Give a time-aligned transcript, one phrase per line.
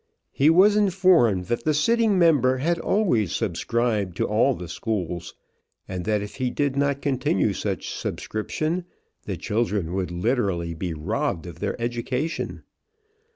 [0.31, 5.35] He was informed that the sitting member had always subscribed to all the schools,
[5.87, 8.85] and that if he did not continue such subscription
[9.27, 12.63] the children would literally be robbed of their education.